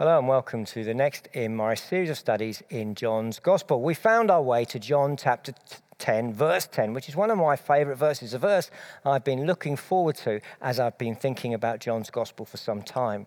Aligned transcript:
Hello 0.00 0.18
and 0.18 0.26
welcome 0.26 0.64
to 0.64 0.82
the 0.82 0.94
next 0.94 1.28
in 1.34 1.54
my 1.54 1.74
series 1.74 2.08
of 2.08 2.16
studies 2.16 2.62
in 2.70 2.94
John's 2.94 3.38
Gospel. 3.38 3.82
We 3.82 3.92
found 3.92 4.30
our 4.30 4.40
way 4.40 4.64
to 4.64 4.78
John 4.78 5.14
chapter 5.14 5.52
10, 5.98 6.32
verse 6.32 6.66
10, 6.66 6.94
which 6.94 7.10
is 7.10 7.16
one 7.16 7.30
of 7.30 7.36
my 7.36 7.54
favorite 7.54 7.96
verses, 7.96 8.32
a 8.32 8.38
verse 8.38 8.70
I've 9.04 9.24
been 9.24 9.44
looking 9.44 9.76
forward 9.76 10.16
to 10.24 10.40
as 10.62 10.80
I've 10.80 10.96
been 10.96 11.14
thinking 11.14 11.52
about 11.52 11.80
John's 11.80 12.08
Gospel 12.08 12.46
for 12.46 12.56
some 12.56 12.80
time. 12.80 13.26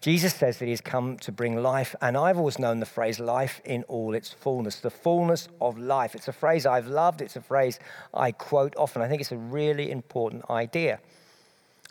Jesus 0.00 0.34
says 0.34 0.56
that 0.60 0.66
he's 0.66 0.80
come 0.80 1.18
to 1.18 1.30
bring 1.30 1.62
life, 1.62 1.94
and 2.00 2.16
I've 2.16 2.38
always 2.38 2.58
known 2.58 2.80
the 2.80 2.86
phrase 2.86 3.20
life 3.20 3.60
in 3.66 3.82
all 3.82 4.14
its 4.14 4.32
fullness, 4.32 4.80
the 4.80 4.88
fullness 4.88 5.50
of 5.60 5.76
life. 5.76 6.14
It's 6.14 6.28
a 6.28 6.32
phrase 6.32 6.64
I've 6.64 6.86
loved, 6.86 7.20
it's 7.20 7.36
a 7.36 7.42
phrase 7.42 7.78
I 8.14 8.32
quote 8.32 8.72
often. 8.78 9.02
I 9.02 9.08
think 9.08 9.20
it's 9.20 9.32
a 9.32 9.36
really 9.36 9.90
important 9.90 10.48
idea. 10.48 11.00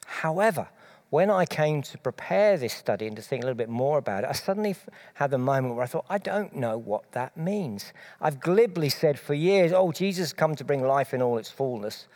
However, 0.07 0.69
when 1.13 1.29
I 1.29 1.45
came 1.45 1.83
to 1.83 1.97
prepare 1.99 2.57
this 2.57 2.73
study 2.73 3.05
and 3.05 3.15
to 3.17 3.21
think 3.21 3.43
a 3.43 3.45
little 3.45 3.55
bit 3.55 3.69
more 3.69 3.99
about 3.99 4.23
it, 4.23 4.31
I 4.31 4.33
suddenly 4.33 4.75
had 5.13 5.29
the 5.29 5.37
moment 5.37 5.75
where 5.75 5.83
I 5.83 5.85
thought, 5.85 6.07
I 6.09 6.17
don't 6.17 6.55
know 6.55 6.75
what 6.75 7.11
that 7.11 7.37
means. 7.37 7.93
I've 8.19 8.39
glibly 8.39 8.89
said 8.89 9.19
for 9.19 9.35
years, 9.35 9.71
oh, 9.71 9.91
Jesus 9.91 10.29
has 10.29 10.33
come 10.33 10.55
to 10.55 10.63
bring 10.63 10.81
life 10.81 11.13
in 11.13 11.21
all 11.21 11.37
its 11.37 11.51
fullness. 11.51 12.07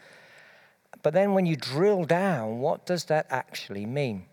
But 1.04 1.14
then 1.14 1.36
when 1.36 1.46
you 1.46 1.56
drill 1.56 2.06
down, 2.06 2.58
what 2.58 2.88
does 2.88 3.06
that 3.06 3.28
actually 3.30 3.86
mean? 3.86 4.26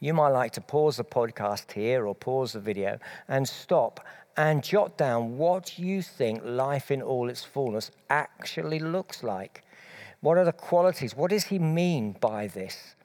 You 0.00 0.12
might 0.12 0.30
like 0.30 0.50
to 0.54 0.60
pause 0.60 0.96
the 0.96 1.04
podcast 1.04 1.70
here 1.70 2.04
or 2.04 2.16
pause 2.16 2.54
the 2.54 2.58
video 2.58 2.98
and 3.28 3.48
stop 3.48 4.04
and 4.36 4.64
jot 4.64 4.98
down 4.98 5.38
what 5.38 5.78
you 5.78 6.02
think 6.02 6.40
life 6.44 6.90
in 6.90 7.00
all 7.00 7.28
its 7.28 7.44
fullness 7.44 7.92
actually 8.10 8.80
looks 8.80 9.22
like. 9.22 9.62
What 10.20 10.36
are 10.36 10.44
the 10.44 10.52
qualities? 10.52 11.14
What 11.14 11.30
does 11.30 11.44
he 11.44 11.60
mean 11.60 12.16
by 12.20 12.48
this? 12.48 12.95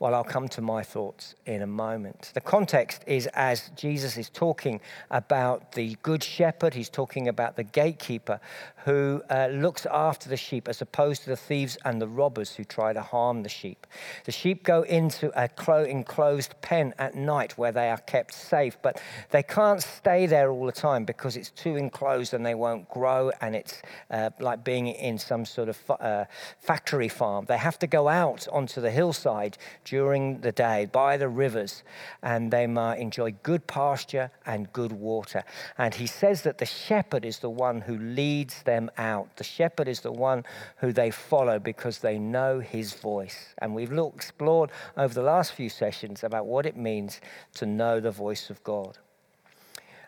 Well, 0.00 0.14
I'll 0.14 0.24
come 0.24 0.48
to 0.48 0.62
my 0.62 0.82
thoughts 0.82 1.34
in 1.44 1.60
a 1.60 1.66
moment. 1.66 2.30
The 2.32 2.40
context 2.40 3.04
is 3.06 3.26
as 3.34 3.70
Jesus 3.76 4.16
is 4.16 4.30
talking 4.30 4.80
about 5.10 5.72
the 5.72 5.94
good 6.02 6.24
shepherd, 6.24 6.72
he's 6.72 6.88
talking 6.88 7.28
about 7.28 7.56
the 7.56 7.64
gatekeeper 7.64 8.40
who 8.86 9.20
uh, 9.28 9.48
looks 9.48 9.84
after 9.84 10.30
the 10.30 10.38
sheep 10.38 10.68
as 10.68 10.80
opposed 10.80 11.24
to 11.24 11.28
the 11.28 11.36
thieves 11.36 11.76
and 11.84 12.00
the 12.00 12.08
robbers 12.08 12.54
who 12.54 12.64
try 12.64 12.94
to 12.94 13.02
harm 13.02 13.42
the 13.42 13.50
sheep. 13.50 13.86
The 14.24 14.32
sheep 14.32 14.64
go 14.64 14.84
into 14.84 15.30
a 15.38 15.48
clo- 15.48 15.84
enclosed 15.84 16.54
pen 16.62 16.94
at 16.98 17.14
night 17.14 17.58
where 17.58 17.72
they 17.72 17.90
are 17.90 17.98
kept 17.98 18.32
safe, 18.32 18.78
but 18.80 19.02
they 19.32 19.42
can't 19.42 19.82
stay 19.82 20.24
there 20.24 20.50
all 20.50 20.64
the 20.64 20.72
time 20.72 21.04
because 21.04 21.36
it's 21.36 21.50
too 21.50 21.76
enclosed 21.76 22.32
and 22.32 22.46
they 22.46 22.54
won't 22.54 22.88
grow, 22.88 23.32
and 23.42 23.54
it's 23.54 23.82
uh, 24.10 24.30
like 24.40 24.64
being 24.64 24.86
in 24.86 25.18
some 25.18 25.44
sort 25.44 25.68
of 25.68 25.78
uh, 26.00 26.24
factory 26.58 27.08
farm. 27.08 27.44
They 27.44 27.58
have 27.58 27.78
to 27.80 27.86
go 27.86 28.08
out 28.08 28.48
onto 28.50 28.80
the 28.80 28.90
hillside 28.90 29.58
during 29.90 30.40
the 30.40 30.52
day 30.52 30.86
by 30.86 31.16
the 31.16 31.28
rivers, 31.28 31.82
and 32.22 32.52
they 32.52 32.64
might 32.64 33.00
enjoy 33.00 33.32
good 33.42 33.66
pasture 33.66 34.30
and 34.46 34.72
good 34.72 34.92
water. 34.92 35.42
And 35.76 35.92
he 35.92 36.06
says 36.06 36.42
that 36.42 36.58
the 36.58 36.64
shepherd 36.64 37.24
is 37.24 37.40
the 37.40 37.50
one 37.50 37.80
who 37.80 37.98
leads 37.98 38.62
them 38.62 38.88
out. 38.96 39.36
The 39.36 39.42
shepherd 39.42 39.88
is 39.88 40.00
the 40.00 40.12
one 40.12 40.44
who 40.76 40.92
they 40.92 41.10
follow 41.10 41.58
because 41.58 41.98
they 41.98 42.18
know 42.18 42.60
his 42.60 42.92
voice. 42.92 43.52
And 43.58 43.74
we've 43.74 43.90
looked, 43.90 44.14
explored 44.14 44.70
over 44.96 45.12
the 45.12 45.22
last 45.22 45.54
few 45.54 45.68
sessions 45.68 46.22
about 46.22 46.46
what 46.46 46.66
it 46.66 46.76
means 46.76 47.20
to 47.54 47.66
know 47.66 47.98
the 47.98 48.12
voice 48.12 48.48
of 48.48 48.62
God. 48.62 48.96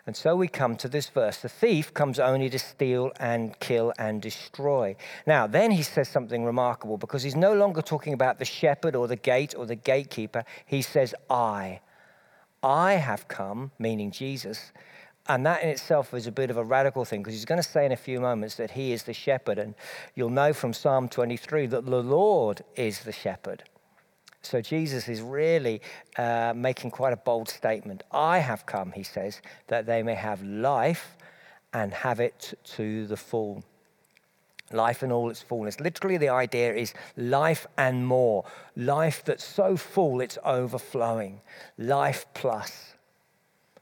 And 0.05 0.17
so 0.17 0.35
we 0.35 0.49
come 0.49 0.75
to 0.77 0.89
this 0.89 1.07
verse 1.09 1.37
the 1.37 1.49
thief 1.49 1.93
comes 1.93 2.19
only 2.19 2.49
to 2.49 2.59
steal 2.59 3.11
and 3.19 3.57
kill 3.59 3.93
and 3.97 4.21
destroy. 4.21 4.95
Now, 5.25 5.47
then 5.47 5.71
he 5.71 5.81
says 5.81 6.09
something 6.09 6.43
remarkable 6.43 6.97
because 6.97 7.23
he's 7.23 7.35
no 7.35 7.53
longer 7.53 7.81
talking 7.81 8.13
about 8.13 8.39
the 8.39 8.45
shepherd 8.45 8.95
or 8.95 9.07
the 9.07 9.15
gate 9.15 9.55
or 9.57 9.65
the 9.65 9.75
gatekeeper. 9.75 10.43
He 10.65 10.81
says, 10.81 11.15
I. 11.29 11.79
I 12.61 12.93
have 12.93 13.27
come, 13.27 13.71
meaning 13.79 14.11
Jesus. 14.11 14.71
And 15.27 15.45
that 15.45 15.63
in 15.63 15.69
itself 15.69 16.13
is 16.13 16.27
a 16.27 16.31
bit 16.31 16.49
of 16.49 16.57
a 16.57 16.63
radical 16.63 17.05
thing 17.05 17.21
because 17.21 17.33
he's 17.33 17.45
going 17.45 17.61
to 17.61 17.67
say 17.67 17.85
in 17.85 17.93
a 17.93 17.97
few 17.97 18.19
moments 18.19 18.55
that 18.55 18.71
he 18.71 18.91
is 18.91 19.03
the 19.03 19.13
shepherd. 19.13 19.57
And 19.57 19.73
you'll 20.15 20.29
know 20.29 20.51
from 20.51 20.73
Psalm 20.73 21.07
23 21.07 21.67
that 21.67 21.85
the 21.85 22.03
Lord 22.03 22.61
is 22.75 23.01
the 23.03 23.13
shepherd. 23.13 23.63
So 24.43 24.61
Jesus 24.61 25.07
is 25.07 25.21
really 25.21 25.81
uh, 26.17 26.53
making 26.55 26.91
quite 26.91 27.13
a 27.13 27.17
bold 27.17 27.49
statement. 27.49 28.03
I 28.11 28.39
have 28.39 28.65
come, 28.65 28.91
he 28.91 29.03
says, 29.03 29.41
that 29.67 29.85
they 29.85 30.03
may 30.03 30.15
have 30.15 30.43
life 30.43 31.17
and 31.73 31.93
have 31.93 32.19
it 32.19 32.53
to 32.75 33.07
the 33.07 33.17
full. 33.17 33.63
Life 34.71 35.01
in 35.01 35.11
all 35.11 35.29
its 35.29 35.41
fullness. 35.41 35.79
Literally, 35.79 36.17
the 36.17 36.29
idea 36.29 36.73
is 36.73 36.93
life 37.15 37.67
and 37.77 38.05
more. 38.05 38.43
Life 38.75 39.23
that's 39.23 39.43
so 39.43 39.77
full 39.77 40.19
it's 40.19 40.37
overflowing. 40.43 41.41
Life 41.77 42.25
plus. 42.33 42.95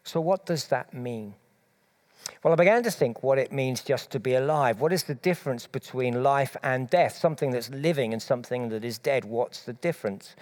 So, 0.04 0.20
what 0.22 0.46
does 0.46 0.68
that 0.68 0.94
mean? 0.94 1.36
Well, 2.44 2.54
I 2.54 2.56
began 2.56 2.82
to 2.84 2.92
think 2.92 3.22
what 3.22 3.38
it 3.38 3.52
means 3.52 3.84
just 3.84 4.10
to 4.12 4.20
be 4.20 4.34
alive. 4.34 4.82
What 4.82 4.92
is 4.92 5.04
the 5.04 5.14
difference 5.14 5.68
between 5.68 6.24
life 6.24 6.58
and 6.64 6.90
death? 6.90 7.16
Something 7.16 7.52
that's 7.52 7.70
living 7.70 8.14
and 8.14 8.22
something 8.22 8.70
that 8.70 8.84
is 8.84 8.98
dead. 8.98 9.26
What's 9.26 9.62
the 9.62 9.74
difference? 9.74 10.36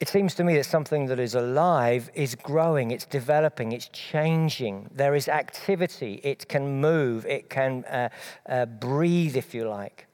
It 0.00 0.08
seems 0.08 0.34
to 0.34 0.44
me 0.44 0.54
that 0.56 0.66
something 0.66 1.06
that 1.06 1.18
is 1.18 1.34
alive 1.34 2.10
is 2.12 2.34
growing, 2.34 2.90
it's 2.90 3.06
developing, 3.06 3.72
it's 3.72 3.88
changing. 3.88 4.90
There 4.92 5.14
is 5.14 5.28
activity, 5.28 6.20
it 6.24 6.48
can 6.48 6.80
move, 6.80 7.24
it 7.24 7.48
can 7.48 7.84
uh, 7.84 8.08
uh, 8.46 8.66
breathe, 8.66 9.36
if 9.36 9.54
you 9.54 9.68
like. 9.68 10.08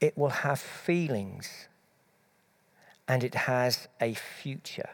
It 0.00 0.16
will 0.16 0.28
have 0.28 0.60
feelings, 0.60 1.66
and 3.08 3.24
it 3.24 3.34
has 3.34 3.88
a 4.00 4.14
future. 4.14 4.90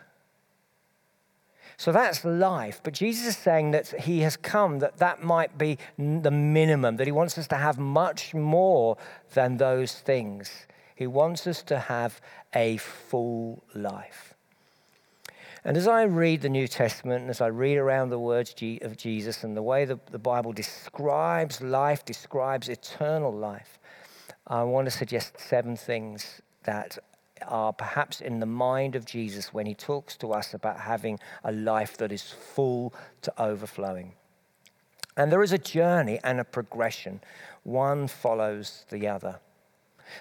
So 1.80 1.92
that's 1.92 2.26
life. 2.26 2.82
But 2.84 2.92
Jesus 2.92 3.26
is 3.26 3.36
saying 3.38 3.70
that 3.70 3.88
he 4.02 4.20
has 4.20 4.36
come 4.36 4.80
that 4.80 4.98
that 4.98 5.22
might 5.22 5.56
be 5.56 5.78
the 5.96 6.30
minimum, 6.30 6.96
that 6.96 7.06
he 7.06 7.10
wants 7.10 7.38
us 7.38 7.48
to 7.48 7.56
have 7.56 7.78
much 7.78 8.34
more 8.34 8.98
than 9.32 9.56
those 9.56 9.94
things. 9.94 10.66
He 10.94 11.06
wants 11.06 11.46
us 11.46 11.62
to 11.62 11.78
have 11.78 12.20
a 12.54 12.76
full 12.76 13.64
life. 13.74 14.34
And 15.64 15.78
as 15.78 15.88
I 15.88 16.02
read 16.02 16.42
the 16.42 16.50
New 16.50 16.68
Testament, 16.68 17.22
and 17.22 17.30
as 17.30 17.40
I 17.40 17.46
read 17.46 17.78
around 17.78 18.10
the 18.10 18.18
words 18.18 18.54
of 18.82 18.96
Jesus 18.98 19.42
and 19.42 19.56
the 19.56 19.62
way 19.62 19.86
the, 19.86 19.98
the 20.10 20.18
Bible 20.18 20.52
describes 20.52 21.62
life, 21.62 22.04
describes 22.04 22.68
eternal 22.68 23.32
life, 23.32 23.78
I 24.46 24.64
want 24.64 24.84
to 24.84 24.90
suggest 24.90 25.40
seven 25.40 25.76
things 25.76 26.42
that 26.64 26.98
are 27.46 27.72
perhaps 27.72 28.20
in 28.20 28.40
the 28.40 28.46
mind 28.46 28.94
of 28.96 29.04
Jesus 29.04 29.52
when 29.52 29.66
he 29.66 29.74
talks 29.74 30.16
to 30.18 30.32
us 30.32 30.54
about 30.54 30.80
having 30.80 31.18
a 31.44 31.52
life 31.52 31.96
that 31.98 32.12
is 32.12 32.22
full 32.22 32.94
to 33.22 33.32
overflowing. 33.42 34.12
And 35.16 35.30
there 35.30 35.42
is 35.42 35.52
a 35.52 35.58
journey 35.58 36.18
and 36.22 36.40
a 36.40 36.44
progression, 36.44 37.20
one 37.62 38.08
follows 38.08 38.84
the 38.90 39.08
other. 39.08 39.40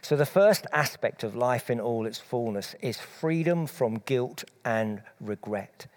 So, 0.02 0.16
the 0.16 0.26
first 0.26 0.68
aspect 0.72 1.24
of 1.24 1.36
life 1.36 1.70
in 1.70 1.80
all 1.80 2.06
its 2.06 2.20
fullness 2.20 2.76
is 2.82 3.00
freedom 3.00 3.66
from 3.66 4.04
guilt 4.06 4.44
and 4.64 5.02
regret. 5.20 5.88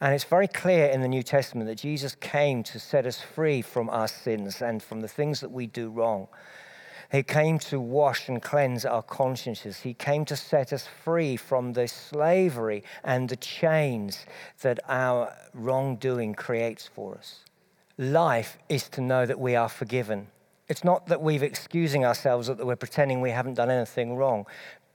And 0.00 0.14
it's 0.14 0.24
very 0.24 0.48
clear 0.48 0.86
in 0.86 1.02
the 1.02 1.08
New 1.08 1.22
Testament 1.22 1.68
that 1.68 1.78
Jesus 1.78 2.14
came 2.14 2.62
to 2.64 2.78
set 2.78 3.06
us 3.06 3.20
free 3.20 3.60
from 3.62 3.90
our 3.90 4.08
sins 4.08 4.62
and 4.62 4.82
from 4.82 5.00
the 5.00 5.08
things 5.08 5.40
that 5.40 5.50
we 5.50 5.66
do 5.66 5.90
wrong. 5.90 6.28
He 7.10 7.22
came 7.22 7.58
to 7.60 7.80
wash 7.80 8.28
and 8.28 8.42
cleanse 8.42 8.84
our 8.84 9.02
consciences. 9.02 9.80
He 9.80 9.94
came 9.94 10.26
to 10.26 10.36
set 10.36 10.72
us 10.74 10.86
free 10.86 11.36
from 11.36 11.72
the 11.72 11.88
slavery 11.88 12.84
and 13.02 13.28
the 13.28 13.36
chains 13.36 14.26
that 14.60 14.78
our 14.88 15.34
wrongdoing 15.54 16.34
creates 16.34 16.86
for 16.86 17.16
us. 17.16 17.44
Life 17.96 18.58
is 18.68 18.88
to 18.90 19.00
know 19.00 19.24
that 19.24 19.40
we 19.40 19.56
are 19.56 19.70
forgiven. 19.70 20.28
It's 20.68 20.84
not 20.84 21.06
that 21.06 21.22
we're 21.22 21.42
excusing 21.42 22.04
ourselves 22.04 22.50
or 22.50 22.54
that 22.54 22.66
we're 22.66 22.76
pretending 22.76 23.22
we 23.22 23.30
haven't 23.30 23.54
done 23.54 23.70
anything 23.70 24.16
wrong, 24.16 24.44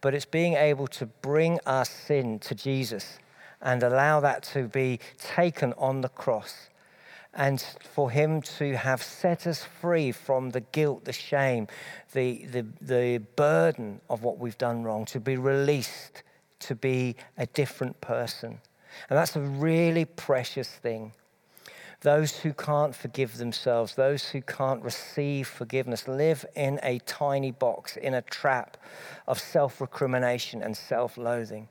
but 0.01 0.13
it's 0.13 0.25
being 0.25 0.53
able 0.53 0.87
to 0.87 1.07
bring 1.07 1.59
our 1.65 1.83
sin 1.83 2.37
to 2.39 2.53
Jesus 2.53 3.17
and 3.59 3.81
allow 3.81 4.19
that 4.19 4.43
to 4.43 4.67
be 4.67 4.99
taken 5.17 5.73
on 5.79 6.01
the 6.01 6.09
cross 6.09 6.69
and 7.35 7.61
for 7.79 8.11
him 8.11 8.41
to 8.41 8.77
have 8.77 9.01
set 9.01 9.47
us 9.47 9.63
free 9.63 10.11
from 10.11 10.51
the 10.51 10.61
guilt, 10.61 11.05
the 11.05 11.13
shame, 11.13 11.67
the, 12.13 12.45
the, 12.45 12.65
the 12.81 13.17
burden 13.35 14.01
of 14.09 14.23
what 14.23 14.37
we've 14.37 14.57
done 14.57 14.83
wrong, 14.83 15.05
to 15.05 15.19
be 15.19 15.37
released, 15.37 16.21
to 16.59 16.75
be 16.75 17.15
a 17.37 17.47
different 17.47 17.99
person. 18.01 18.59
And 19.09 19.17
that's 19.17 19.35
a 19.35 19.41
really 19.41 20.05
precious 20.05 20.69
thing. 20.69 21.13
Those 22.01 22.37
who 22.37 22.53
can't 22.53 22.93
forgive 22.93 23.37
themselves, 23.37 23.95
those 23.95 24.29
who 24.29 24.41
can't 24.41 24.83
receive 24.83 25.47
forgiveness, 25.47 26.07
live 26.07 26.45
in 26.55 26.79
a 26.83 26.99
tiny 26.99 27.51
box, 27.51 27.95
in 27.95 28.13
a 28.13 28.21
trap 28.21 28.77
of 29.25 29.39
self 29.39 29.79
recrimination 29.79 30.61
and 30.61 30.75
self 30.75 31.17
loathing. 31.17 31.69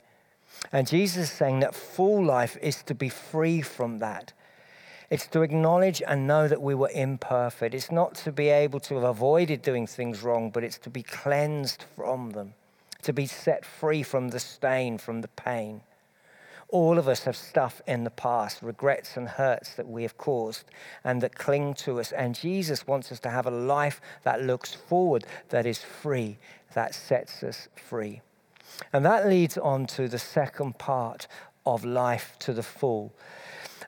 And 0.71 0.87
Jesus 0.87 1.25
is 1.25 1.31
saying 1.31 1.59
that 1.59 1.75
full 1.75 2.25
life 2.25 2.57
is 2.61 2.81
to 2.83 2.95
be 2.95 3.09
free 3.09 3.61
from 3.61 3.99
that 3.99 4.33
it's 5.13 5.27
to 5.27 5.43
acknowledge 5.43 6.01
and 6.07 6.25
know 6.25 6.47
that 6.47 6.59
we 6.59 6.73
were 6.73 6.89
imperfect. 6.89 7.75
It's 7.75 7.91
not 7.91 8.15
to 8.15 8.31
be 8.31 8.49
able 8.49 8.79
to 8.79 8.95
have 8.95 9.03
avoided 9.03 9.61
doing 9.61 9.85
things 9.85 10.23
wrong, 10.23 10.49
but 10.49 10.63
it's 10.63 10.79
to 10.79 10.89
be 10.89 11.03
cleansed 11.03 11.85
from 11.95 12.31
them, 12.31 12.55
to 13.03 13.13
be 13.13 13.27
set 13.27 13.63
free 13.63 14.01
from 14.01 14.29
the 14.29 14.39
stain, 14.39 14.97
from 14.97 15.21
the 15.21 15.27
pain. 15.27 15.81
All 16.69 16.97
of 16.97 17.07
us 17.07 17.25
have 17.25 17.35
stuff 17.35 17.79
in 17.85 18.05
the 18.05 18.09
past, 18.09 18.63
regrets 18.63 19.15
and 19.15 19.29
hurts 19.29 19.75
that 19.75 19.87
we 19.87 20.01
have 20.01 20.17
caused 20.17 20.65
and 21.03 21.21
that 21.21 21.35
cling 21.35 21.75
to 21.75 21.99
us. 21.99 22.11
And 22.11 22.33
Jesus 22.33 22.87
wants 22.87 23.11
us 23.11 23.19
to 23.19 23.29
have 23.29 23.45
a 23.45 23.51
life 23.51 24.01
that 24.23 24.41
looks 24.41 24.73
forward, 24.73 25.27
that 25.49 25.67
is 25.67 25.77
free, 25.77 26.39
that 26.73 26.95
sets 26.95 27.43
us 27.43 27.67
free. 27.75 28.21
And 28.91 29.05
that 29.05 29.27
leads 29.27 29.59
on 29.59 29.85
to 29.93 30.07
the 30.07 30.17
second 30.17 30.79
part 30.79 31.27
of 31.67 31.85
life 31.85 32.35
to 32.39 32.51
the 32.51 32.63
full. 32.63 33.13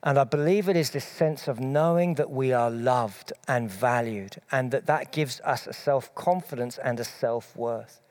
And 0.06 0.20
I 0.20 0.24
believe 0.24 0.70
it 0.70 0.78
is 0.78 0.92
this 0.92 1.04
sense 1.04 1.48
of 1.48 1.60
knowing 1.60 2.14
that 2.14 2.30
we 2.30 2.54
are 2.54 2.70
loved 2.70 3.34
and 3.48 3.72
valued, 3.72 4.38
and 4.52 4.70
that 4.70 4.86
that 4.86 5.12
gives 5.12 5.42
us 5.42 5.66
a 5.66 5.74
self 5.74 6.14
confidence 6.14 6.78
and 6.78 7.00
a 7.00 7.04
self 7.04 7.56
worth. 7.56 8.02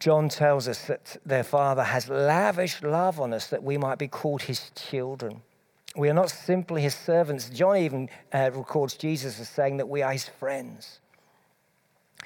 John 0.00 0.28
tells 0.28 0.66
us 0.66 0.86
that 0.86 1.18
their 1.24 1.44
Father 1.44 1.84
has 1.84 2.08
lavished 2.08 2.82
love 2.82 3.20
on 3.20 3.32
us 3.32 3.46
that 3.46 3.62
we 3.62 3.78
might 3.78 3.98
be 3.98 4.08
called 4.08 4.42
his 4.42 4.70
children. 4.74 5.42
We 5.94 6.08
are 6.08 6.14
not 6.14 6.30
simply 6.30 6.82
his 6.82 6.96
servants. 6.96 7.48
John 7.48 7.76
even 7.76 8.08
uh, 8.32 8.50
records 8.52 8.94
Jesus 8.94 9.38
as 9.38 9.48
saying 9.48 9.76
that 9.76 9.88
we 9.88 10.02
are 10.02 10.12
his 10.12 10.28
friends. 10.28 10.98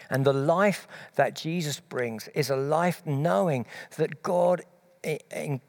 And 0.08 0.24
the 0.24 0.32
life 0.32 0.88
that 1.16 1.36
Jesus 1.36 1.78
brings 1.78 2.28
is 2.28 2.48
a 2.48 2.56
life 2.56 3.04
knowing 3.04 3.66
that 3.96 4.22
God 4.22 4.62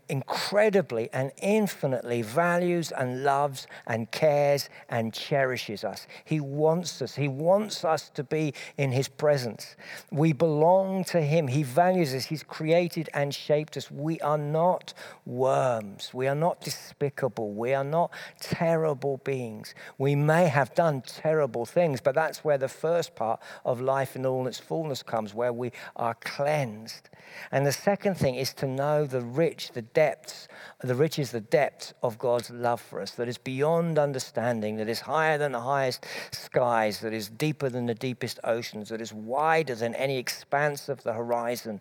incredibly 0.10 1.10
and 1.12 1.32
infinitely 1.42 2.22
values 2.22 2.92
and 2.92 3.24
loves 3.24 3.68
and 3.86 4.10
cares 4.12 4.70
and 4.90 5.14
cherishes 5.14 5.84
us. 5.84 6.08
He 6.24 6.40
wants 6.40 7.02
us. 7.02 7.16
He 7.16 7.28
wants 7.28 7.84
us 7.84 8.10
to 8.10 8.24
be 8.24 8.54
in 8.78 8.92
His 8.92 9.08
presence. 9.08 9.76
We 10.12 10.34
belong 10.34 11.04
to 11.06 11.22
Him. 11.22 11.48
He 11.48 11.64
values 11.64 12.14
us. 12.14 12.26
He's 12.26 12.44
created 12.44 13.10
and 13.14 13.34
shaped 13.34 13.78
us. 13.78 13.92
We 13.92 14.20
are 14.22 14.38
not 14.38 14.94
worms. 15.26 16.12
We 16.14 16.28
are 16.28 16.36
not 16.36 16.62
despicable. 16.62 17.52
We 17.52 17.74
are 17.74 17.84
not 17.84 18.12
terrible 18.40 19.18
beings. 19.24 19.74
We 19.98 20.16
may 20.16 20.48
have 20.48 20.74
done 20.76 21.02
terrible 21.02 21.66
things, 21.66 22.00
but 22.02 22.16
that's 22.16 22.44
where 22.44 22.58
the 22.58 22.70
first 22.70 23.16
part 23.16 23.42
of 23.66 23.82
life 23.82 24.16
in 24.16 24.26
all 24.26 24.48
its 24.48 24.60
fullness 24.60 25.04
comes, 25.04 25.34
where 25.34 25.54
we 25.54 25.72
are 25.96 26.16
cleansed. 26.16 27.10
And 27.52 27.66
the 27.66 27.72
second 27.72 28.16
thing 28.16 28.36
is 28.36 28.54
to 28.56 28.68
know 28.68 29.06
the 29.06 29.25
rich, 29.26 29.72
the 29.72 29.82
depths, 29.82 30.48
the 30.82 30.96
riches, 30.96 31.32
the 31.32 31.42
depths 31.42 31.94
of 32.02 32.18
God's 32.18 32.50
love 32.50 32.80
for 32.80 33.02
us 33.02 33.12
that 33.12 33.28
is 33.28 33.38
beyond 33.38 33.98
understanding, 33.98 34.78
that 34.78 34.90
is 34.90 35.02
higher 35.02 35.38
than 35.38 35.52
the 35.52 35.62
highest 35.62 36.06
skies, 36.32 37.00
that 37.02 37.14
is 37.14 37.30
deeper 37.30 37.70
than 37.70 37.86
the 37.86 37.96
deepest 37.96 38.40
oceans, 38.44 38.90
that 38.90 39.02
is 39.02 39.14
wider 39.14 39.76
than 39.76 39.96
any 39.96 40.18
expanse 40.18 40.90
of 40.90 41.04
the 41.04 41.14
horizon. 41.14 41.80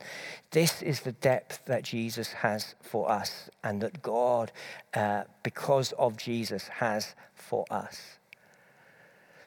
This 0.51 0.83
is 0.83 1.01
the 1.01 1.13
depth 1.13 1.65
that 1.67 1.85
Jesus 1.85 2.33
has 2.33 2.75
for 2.81 3.11
us 3.11 3.51
and 3.63 3.81
that 3.81 4.03
God, 4.03 4.53
uh, 4.95 5.25
because 5.43 5.93
of 5.93 6.17
Jesus, 6.17 6.69
has 6.69 7.15
for 7.35 7.65
us. 7.71 8.19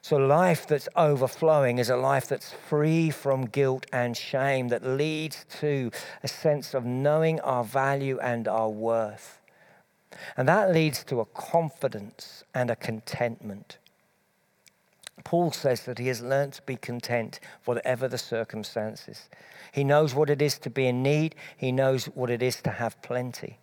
So, 0.00 0.16
life 0.16 0.66
that's 0.66 0.88
overflowing 0.96 1.78
is 1.78 1.90
a 1.90 1.96
life 1.96 2.28
that's 2.28 2.52
free 2.52 3.10
from 3.10 3.46
guilt 3.46 3.86
and 3.92 4.16
shame, 4.16 4.68
that 4.68 4.86
leads 4.86 5.44
to 5.60 5.90
a 6.22 6.28
sense 6.28 6.72
of 6.72 6.84
knowing 6.84 7.40
our 7.40 7.64
value 7.64 8.18
and 8.20 8.46
our 8.46 8.68
worth. 8.68 9.40
And 10.36 10.48
that 10.48 10.72
leads 10.72 11.04
to 11.04 11.20
a 11.20 11.26
confidence 11.26 12.44
and 12.54 12.70
a 12.70 12.76
contentment. 12.76 13.78
Paul 15.24 15.50
says 15.52 15.82
that 15.82 15.98
he 15.98 16.06
has 16.08 16.22
learned 16.22 16.54
to 16.54 16.62
be 16.62 16.76
content, 16.76 17.40
whatever 17.64 18.08
the 18.08 18.18
circumstances. 18.18 19.28
He 19.72 19.84
knows 19.84 20.14
what 20.14 20.30
it 20.30 20.40
is 20.40 20.58
to 20.60 20.70
be 20.70 20.86
in 20.86 21.02
need, 21.02 21.34
he 21.56 21.72
knows 21.72 22.06
what 22.06 22.30
it 22.30 22.42
is 22.42 22.62
to 22.62 22.70
have 22.70 23.00
plenty. 23.02 23.58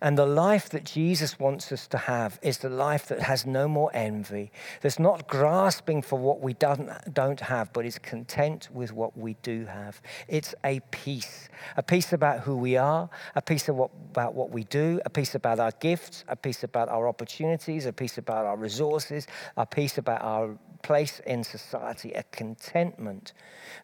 And 0.00 0.16
the 0.16 0.26
life 0.26 0.68
that 0.70 0.84
Jesus 0.84 1.38
wants 1.38 1.72
us 1.72 1.86
to 1.88 1.98
have 1.98 2.38
is 2.42 2.58
the 2.58 2.68
life 2.68 3.06
that 3.08 3.20
has 3.20 3.46
no 3.46 3.68
more 3.68 3.90
envy, 3.94 4.50
that's 4.82 4.98
not 4.98 5.26
grasping 5.26 6.02
for 6.02 6.18
what 6.18 6.40
we 6.40 6.54
don't, 6.54 6.90
don't 7.12 7.40
have, 7.40 7.72
but 7.72 7.86
is 7.86 7.98
content 7.98 8.68
with 8.72 8.92
what 8.92 9.16
we 9.16 9.34
do 9.42 9.64
have. 9.66 10.00
It's 10.28 10.54
a 10.64 10.80
peace, 10.90 11.48
a 11.76 11.82
peace 11.82 12.12
about 12.12 12.40
who 12.40 12.56
we 12.56 12.76
are, 12.76 13.08
a 13.34 13.42
peace 13.42 13.68
about 13.68 14.34
what 14.34 14.50
we 14.50 14.64
do, 14.64 15.00
a 15.04 15.10
peace 15.10 15.34
about 15.34 15.58
our 15.58 15.72
gifts, 15.80 16.24
a 16.28 16.36
peace 16.36 16.62
about 16.64 16.88
our 16.88 17.08
opportunities, 17.08 17.86
a 17.86 17.92
peace 17.92 18.18
about 18.18 18.46
our 18.46 18.56
resources, 18.56 19.26
a 19.56 19.66
peace 19.66 19.98
about 19.98 20.22
our 20.22 20.58
place 20.82 21.20
in 21.26 21.42
society, 21.42 22.12
a 22.12 22.22
contentment 22.24 23.32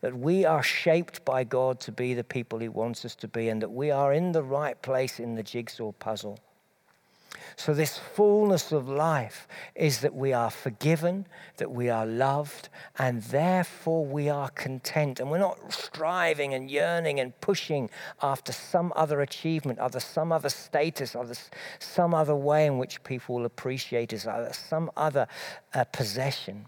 that 0.02 0.16
we 0.16 0.44
are 0.44 0.62
shaped 0.62 1.24
by 1.24 1.42
God 1.42 1.80
to 1.80 1.90
be 1.90 2.14
the 2.14 2.22
people 2.22 2.60
He 2.60 2.68
wants 2.68 3.04
us 3.04 3.16
to 3.16 3.28
be, 3.28 3.48
and 3.48 3.60
that 3.60 3.72
we 3.72 3.90
are 3.90 4.12
in 4.12 4.32
the 4.32 4.42
right 4.42 4.80
place 4.82 5.18
in 5.18 5.34
the 5.34 5.42
jigsaw 5.82 5.92
puzzle. 5.92 6.38
So, 7.56 7.74
this 7.74 7.98
fullness 7.98 8.72
of 8.72 8.88
life 8.88 9.46
is 9.74 10.00
that 10.00 10.14
we 10.14 10.32
are 10.32 10.50
forgiven, 10.50 11.26
that 11.58 11.70
we 11.70 11.90
are 11.90 12.06
loved, 12.06 12.70
and 12.98 13.22
therefore 13.22 14.06
we 14.06 14.30
are 14.30 14.48
content. 14.50 15.20
And 15.20 15.30
we're 15.30 15.38
not 15.38 15.58
striving 15.70 16.54
and 16.54 16.70
yearning 16.70 17.20
and 17.20 17.38
pushing 17.42 17.90
after 18.22 18.52
some 18.52 18.92
other 18.96 19.20
achievement, 19.20 19.80
other 19.80 20.00
some 20.00 20.32
other 20.32 20.48
status, 20.48 21.14
other 21.14 21.34
some 21.78 22.14
other 22.14 22.36
way 22.36 22.66
in 22.66 22.78
which 22.78 23.04
people 23.04 23.34
will 23.34 23.46
appreciate 23.46 24.14
us, 24.14 24.26
other 24.26 24.52
some 24.52 24.90
other 24.96 25.26
uh, 25.74 25.84
possession. 25.84 26.66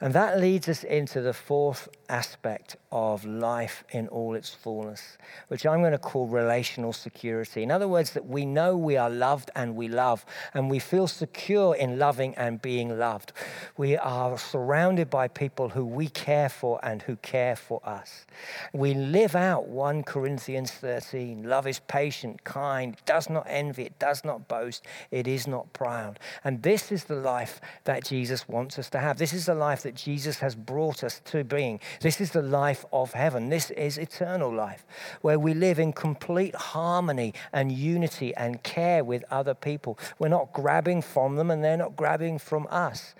And 0.00 0.14
that 0.14 0.40
leads 0.40 0.68
us 0.68 0.84
into 0.84 1.20
the 1.20 1.34
fourth 1.34 1.88
aspect 2.08 2.76
of 2.92 3.24
life 3.24 3.84
in 3.90 4.08
all 4.08 4.34
its 4.34 4.50
fullness, 4.54 5.18
which 5.48 5.66
I'm 5.66 5.80
going 5.80 5.92
to 5.92 5.98
call 5.98 6.26
relational 6.26 6.92
security. 6.92 7.62
In 7.62 7.70
other 7.70 7.88
words, 7.88 8.12
that 8.12 8.26
we 8.26 8.46
know 8.46 8.76
we 8.76 8.96
are 8.96 9.10
loved 9.10 9.50
and 9.54 9.76
we 9.76 9.88
love, 9.88 10.24
and 10.52 10.70
we 10.70 10.78
feel 10.78 11.06
secure 11.06 11.74
in 11.74 11.98
loving 11.98 12.34
and 12.36 12.60
being 12.62 12.98
loved. 12.98 13.32
We 13.76 13.96
are 13.96 14.38
surrounded 14.38 15.10
by 15.10 15.28
people 15.28 15.70
who 15.70 15.84
we 15.84 16.08
care 16.08 16.48
for 16.48 16.80
and 16.82 17.02
who 17.02 17.16
care 17.16 17.56
for 17.56 17.80
us. 17.84 18.26
We 18.72 18.94
live 18.94 19.34
out 19.34 19.68
1 19.68 20.04
Corinthians 20.04 20.70
13 20.70 21.44
love 21.44 21.66
is 21.66 21.80
patient, 21.80 22.44
kind, 22.44 22.96
does 23.06 23.28
not 23.28 23.46
envy, 23.48 23.84
it 23.84 23.98
does 23.98 24.24
not 24.24 24.48
boast, 24.48 24.84
it 25.10 25.26
is 25.26 25.46
not 25.46 25.72
proud. 25.72 26.18
And 26.44 26.62
this 26.62 26.92
is 26.92 27.04
the 27.04 27.16
life 27.16 27.60
that 27.84 28.04
Jesus 28.04 28.48
wants 28.48 28.78
us 28.78 28.90
to 28.90 28.98
have. 28.98 29.18
This 29.18 29.32
is 29.32 29.46
the 29.46 29.54
life 29.54 29.82
that 29.82 29.94
Jesus 29.94 30.38
has 30.38 30.54
brought 30.54 31.04
us 31.04 31.20
to 31.26 31.44
being. 31.44 31.80
This 32.00 32.20
is 32.20 32.30
the 32.30 32.42
life 32.42 32.84
of 32.92 33.12
heaven. 33.12 33.48
This 33.48 33.70
is 33.70 33.98
eternal 33.98 34.52
life, 34.52 34.84
where 35.20 35.38
we 35.38 35.54
live 35.54 35.78
in 35.78 35.92
complete 35.92 36.54
harmony 36.54 37.34
and 37.52 37.72
unity 37.72 38.34
and 38.34 38.62
care 38.62 39.04
with 39.04 39.24
other 39.30 39.54
people. 39.54 39.98
We're 40.18 40.28
not 40.28 40.52
grabbing 40.52 41.02
from 41.02 41.36
them 41.36 41.50
and 41.50 41.62
they're 41.62 41.76
not 41.76 41.96
grabbing 41.96 42.38
from 42.38 42.66
us. 42.70 43.14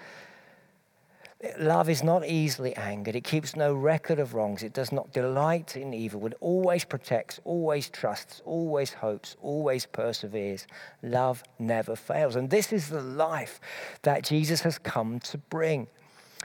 Love 1.59 1.90
is 1.90 2.02
not 2.02 2.26
easily 2.26 2.75
angered. 2.76 3.14
It 3.14 3.25
keeps 3.25 3.54
no 3.54 3.75
record 3.75 4.19
of 4.19 4.33
wrongs. 4.33 4.62
It 4.62 4.73
does 4.73 4.93
not 4.93 5.12
delight 5.12 5.76
in 5.76 5.93
evil. 5.93 6.25
It 6.26 6.35
always 6.40 6.85
protects, 6.85 7.38
always 7.45 7.90
trusts, 7.90 8.40
always 8.47 8.95
hopes, 8.95 9.37
always 9.43 9.85
perseveres. 9.85 10.66
Love 11.02 11.43
never 11.59 11.97
fails. 11.97 12.37
And 12.37 12.49
this 12.49 12.73
is 12.73 12.88
the 12.88 13.02
life 13.02 13.61
that 14.02 14.25
Jesus 14.25 14.62
has 14.62 14.78
come 14.78 15.21
to 15.21 15.38
bring. 15.38 15.87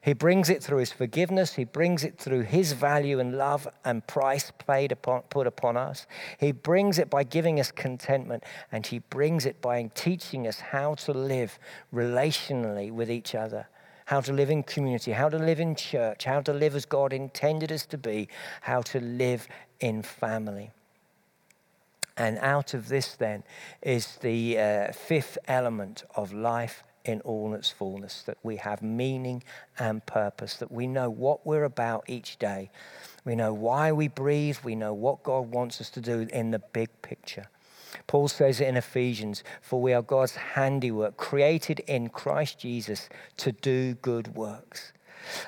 He 0.02 0.14
brings 0.14 0.50
it 0.50 0.64
through 0.64 0.80
his 0.80 0.92
forgiveness. 0.92 1.54
He 1.54 1.66
brings 1.66 2.04
it 2.04 2.18
through 2.18 2.42
his 2.42 2.74
value 2.74 3.20
and 3.20 3.38
love 3.38 3.68
and 3.84 4.06
price 4.08 4.52
paid 4.68 4.92
upon, 4.92 5.24
put 5.24 5.48
upon 5.48 5.78
us. 5.78 6.08
He 6.40 6.52
brings 6.52 7.00
it 7.00 7.10
by 7.10 7.24
giving 7.24 7.60
us 7.60 7.72
contentment, 7.72 8.44
and 8.72 8.86
he 8.86 9.00
brings 9.00 9.46
it 9.46 9.62
by 9.62 9.90
teaching 9.96 10.48
us 10.48 10.60
how 10.60 10.96
to 10.96 11.12
live 11.12 11.60
relationally 11.94 12.92
with 12.92 13.12
each 13.12 13.36
other, 13.36 13.68
how 14.06 14.22
to 14.22 14.32
live 14.32 14.50
in 14.50 14.64
community, 14.64 15.12
how 15.12 15.30
to 15.30 15.38
live 15.38 15.60
in 15.60 15.76
church, 15.76 16.24
how 16.24 16.42
to 16.42 16.54
live 16.54 16.76
as 16.76 16.86
God 16.86 17.12
intended 17.12 17.72
us 17.72 17.86
to 17.88 17.98
be, 17.98 18.30
how 18.62 18.82
to 18.84 19.00
live 19.00 19.48
in 19.80 20.02
family. 20.02 20.72
And 22.16 22.38
out 22.40 22.74
of 22.74 22.90
this, 22.90 23.16
then, 23.16 23.44
is 23.82 24.18
the 24.18 24.60
uh, 24.60 24.92
fifth 24.92 25.38
element 25.48 26.04
of 26.16 26.34
life 26.34 26.84
in 27.10 27.22
all 27.22 27.54
its 27.54 27.72
fullness, 27.72 28.22
that 28.24 28.38
we 28.44 28.58
have 28.58 28.82
meaning 28.82 29.44
and 29.78 30.06
purpose, 30.06 30.56
that 30.58 30.72
we 30.72 30.86
know 30.86 31.10
what 31.10 31.46
we're 31.46 31.64
about 31.64 32.04
each 32.08 32.38
day. 32.38 32.70
We 33.26 33.36
know 33.36 33.54
why 33.54 33.92
we 33.92 34.08
breathe, 34.08 34.58
we 34.64 34.76
know 34.76 34.94
what 34.94 35.24
God 35.24 35.52
wants 35.52 35.82
us 35.82 35.90
to 35.92 36.02
do 36.02 36.28
in 36.32 36.52
the 36.52 36.60
big 36.60 36.90
picture. 37.02 37.48
Paul 38.06 38.28
says 38.28 38.62
it 38.62 38.68
in 38.68 38.78
Ephesians, 38.78 39.44
For 39.62 39.82
we 39.82 39.94
are 39.94 40.04
God's 40.04 40.36
handiwork, 40.36 41.18
created 41.18 41.80
in 41.82 42.10
Christ 42.10 42.60
Jesus 42.60 43.10
to 43.38 43.52
do 43.52 43.96
good 43.96 44.36
works. 44.36 44.94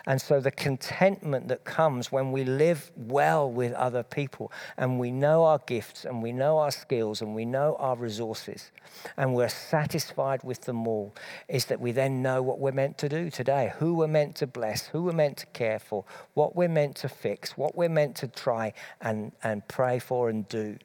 And 0.06 0.22
so 0.22 0.40
the 0.40 0.52
contentment 0.52 1.48
that 1.48 1.64
comes 1.64 2.12
when 2.12 2.32
we 2.32 2.44
live 2.44 2.92
well 2.96 3.50
with 3.50 3.74
other 3.74 4.04
people 4.04 4.52
and 4.78 5.00
we 5.00 5.12
know 5.12 5.46
our 5.46 5.60
gifts 5.60 6.06
and 6.06 6.22
we 6.22 6.32
know 6.32 6.58
our 6.58 6.72
skills 6.72 7.22
and 7.22 7.36
we 7.36 7.46
know 7.46 7.76
our 7.80 7.96
resources 7.96 8.72
and 9.18 9.34
we're 9.34 9.50
satisfied 9.50 10.44
with 10.44 10.62
them 10.62 10.88
all 10.88 11.14
is 11.48 11.66
that 11.66 11.80
we 11.80 11.92
then 11.92 12.22
know 12.22 12.42
what 12.42 12.60
we're 12.60 12.72
meant 12.72 12.98
to 13.00 13.10
do 13.10 13.30
today, 13.30 13.74
who 13.78 13.94
we're 13.94 14.08
meant 14.08 14.36
to 14.36 14.48
bless, 14.48 14.88
who 14.88 15.04
we're 15.04 15.12
meant 15.12 15.38
to 15.38 15.46
care 15.48 15.80
for, 15.80 16.06
what 16.34 16.56
we're 16.56 16.70
meant 16.70 16.96
to 16.98 17.10
fix, 17.10 17.58
what 17.58 17.76
we're 17.76 17.90
meant 17.90 18.16
to 18.16 18.28
try 18.28 18.74
and, 19.02 19.32
and 19.44 19.68
pray 19.68 20.00
for 20.00 20.30
and 20.30 20.48
do. 20.48 20.78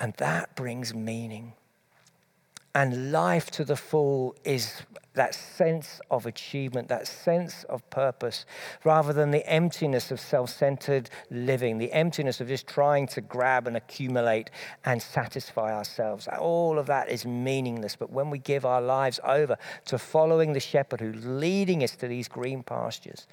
And 0.00 0.12
that 0.14 0.56
brings 0.56 0.94
meaning. 0.94 1.54
And 2.74 3.12
life 3.12 3.50
to 3.52 3.64
the 3.64 3.76
full 3.76 4.34
is 4.44 4.82
that 5.14 5.32
sense 5.32 6.00
of 6.10 6.26
achievement, 6.26 6.88
that 6.88 7.06
sense 7.06 7.62
of 7.64 7.88
purpose, 7.88 8.44
rather 8.82 9.12
than 9.12 9.30
the 9.30 9.48
emptiness 9.48 10.10
of 10.10 10.18
self 10.18 10.50
centered 10.50 11.08
living, 11.30 11.78
the 11.78 11.92
emptiness 11.92 12.40
of 12.40 12.48
just 12.48 12.66
trying 12.66 13.06
to 13.08 13.20
grab 13.20 13.68
and 13.68 13.76
accumulate 13.76 14.50
and 14.84 15.00
satisfy 15.00 15.72
ourselves. 15.72 16.26
All 16.38 16.78
of 16.78 16.86
that 16.86 17.08
is 17.08 17.24
meaningless. 17.24 17.94
But 17.94 18.10
when 18.10 18.28
we 18.28 18.38
give 18.38 18.66
our 18.66 18.82
lives 18.82 19.20
over 19.22 19.56
to 19.86 19.96
following 19.96 20.52
the 20.52 20.60
shepherd 20.60 21.00
who's 21.00 21.24
leading 21.24 21.84
us 21.84 21.94
to 21.96 22.08
these 22.08 22.26
green 22.26 22.64
pastures, 22.64 23.28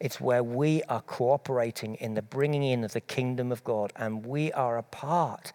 it's 0.00 0.20
where 0.20 0.42
we 0.42 0.82
are 0.84 1.00
cooperating 1.02 1.94
in 1.96 2.14
the 2.14 2.22
bringing 2.22 2.62
in 2.62 2.84
of 2.84 2.92
the 2.92 3.00
kingdom 3.00 3.52
of 3.52 3.64
God, 3.64 3.92
and 3.96 4.26
we 4.26 4.52
are 4.52 4.76
a 4.76 4.82
part 4.82 5.52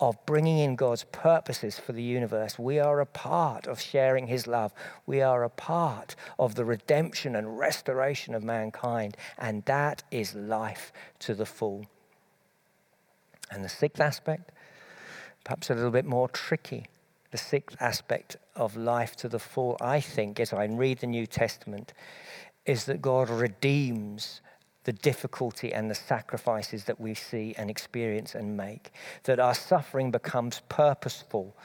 of 0.00 0.24
bringing 0.26 0.58
in 0.58 0.76
God's 0.76 1.04
purposes 1.04 1.78
for 1.78 1.92
the 1.92 2.02
universe. 2.02 2.58
We 2.58 2.78
are 2.78 3.00
a 3.00 3.06
part 3.06 3.66
of 3.66 3.80
sharing 3.80 4.26
His 4.26 4.46
love. 4.46 4.72
We 5.06 5.22
are 5.22 5.44
a 5.44 5.50
part 5.50 6.16
of 6.38 6.54
the 6.54 6.64
redemption 6.64 7.36
and 7.36 7.58
restoration 7.58 8.34
of 8.34 8.42
mankind, 8.42 9.16
and 9.38 9.64
that 9.64 10.02
is 10.10 10.34
life 10.34 10.92
to 11.20 11.34
the 11.34 11.46
full. 11.46 11.86
And 13.50 13.64
the 13.64 13.68
sixth 13.68 14.00
aspect, 14.00 14.52
perhaps 15.44 15.70
a 15.70 15.74
little 15.74 15.90
bit 15.90 16.04
more 16.04 16.28
tricky, 16.28 16.86
the 17.30 17.38
sixth 17.38 17.76
aspect 17.80 18.36
of 18.54 18.76
life 18.76 19.14
to 19.16 19.28
the 19.28 19.38
full, 19.38 19.76
I 19.80 20.00
think, 20.00 20.40
as 20.40 20.52
I 20.52 20.64
read 20.64 20.98
the 20.98 21.06
New 21.06 21.26
Testament, 21.26 21.92
is 22.66 22.84
that 22.84 23.00
God 23.00 23.30
redeems 23.30 24.40
the 24.86 24.92
difficulty 24.92 25.72
and 25.72 25.90
the 25.90 25.94
sacrifices 25.96 26.84
that 26.84 27.00
we 27.00 27.12
see 27.12 27.54
and 27.58 27.68
experience 27.68 28.36
and 28.36 28.56
make. 28.56 28.92
That 29.24 29.40
our 29.40 29.54
suffering 29.54 30.12
becomes 30.12 30.62
purposeful. 30.68 31.56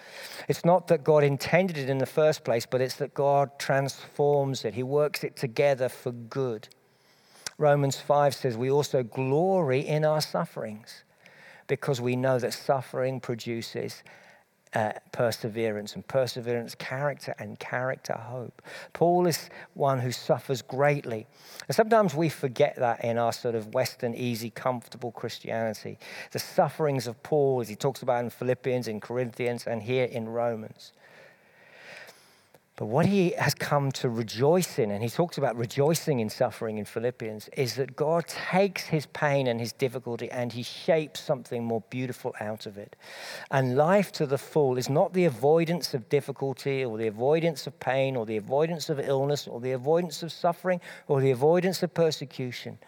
It's 0.47 0.65
not 0.65 0.87
that 0.87 1.03
God 1.03 1.23
intended 1.23 1.77
it 1.77 1.89
in 1.89 1.99
the 1.99 2.07
first 2.07 2.43
place, 2.43 2.65
but 2.65 2.81
it's 2.81 2.95
that 2.95 3.13
God 3.13 3.59
transforms 3.59 4.65
it. 4.65 4.73
He 4.73 4.83
works 4.83 5.23
it 5.23 5.35
together 5.35 5.87
for 5.87 6.11
good. 6.11 6.67
Romans 7.59 7.99
5 7.99 8.33
says 8.33 8.57
we 8.57 8.71
also 8.71 9.03
glory 9.03 9.81
in 9.81 10.03
our 10.03 10.21
sufferings 10.21 11.03
because 11.67 12.01
we 12.01 12.15
know 12.15 12.39
that 12.39 12.53
suffering 12.53 13.19
produces 13.19 14.03
uh, 14.73 14.93
perseverance, 15.11 15.95
and 15.95 16.07
perseverance, 16.07 16.75
character, 16.75 17.35
and 17.39 17.59
character, 17.59 18.13
hope. 18.13 18.61
Paul 18.93 19.27
is 19.27 19.49
one 19.73 19.99
who 19.99 20.11
suffers 20.11 20.61
greatly. 20.61 21.27
And 21.67 21.75
sometimes 21.75 22.15
we 22.15 22.29
forget 22.29 22.75
that 22.77 23.03
in 23.03 23.17
our 23.17 23.33
sort 23.33 23.55
of 23.55 23.73
Western, 23.73 24.13
easy, 24.15 24.49
comfortable 24.49 25.11
Christianity. 25.11 25.97
The 26.31 26.39
sufferings 26.39 27.07
of 27.07 27.21
Paul, 27.23 27.59
as 27.61 27.67
he 27.67 27.75
talks 27.75 28.01
about 28.01 28.23
in 28.23 28.29
Philippians, 28.29 28.87
in 28.87 28.99
Corinthians, 28.99 29.67
and 29.67 29.83
here 29.83 30.05
in 30.05 30.29
Romans. 30.29 30.93
But 32.81 32.87
what 32.87 33.05
he 33.05 33.35
has 33.37 33.53
come 33.53 33.91
to 33.91 34.09
rejoice 34.09 34.79
in, 34.79 34.89
and 34.89 35.03
he 35.03 35.09
talks 35.11 35.37
about 35.37 35.55
rejoicing 35.55 36.19
in 36.19 36.31
suffering 36.31 36.79
in 36.79 36.85
Philippians, 36.85 37.47
is 37.49 37.75
that 37.75 37.95
God 37.95 38.25
takes 38.25 38.85
his 38.85 39.05
pain 39.05 39.45
and 39.45 39.59
his 39.59 39.71
difficulty 39.71 40.31
and 40.31 40.51
he 40.51 40.63
shapes 40.63 41.19
something 41.19 41.63
more 41.63 41.83
beautiful 41.91 42.33
out 42.39 42.65
of 42.65 42.79
it. 42.79 42.95
And 43.51 43.77
life 43.77 44.11
to 44.13 44.25
the 44.25 44.39
full 44.39 44.79
is 44.79 44.89
not 44.89 45.13
the 45.13 45.25
avoidance 45.25 45.93
of 45.93 46.09
difficulty 46.09 46.83
or 46.83 46.97
the 46.97 47.05
avoidance 47.05 47.67
of 47.67 47.79
pain 47.79 48.15
or 48.15 48.25
the 48.25 48.37
avoidance 48.37 48.89
of 48.89 48.99
illness 48.99 49.47
or 49.47 49.61
the 49.61 49.73
avoidance 49.73 50.23
of 50.23 50.31
suffering 50.31 50.81
or 51.07 51.21
the 51.21 51.29
avoidance 51.29 51.83
of 51.83 51.93
persecution. 51.93 52.79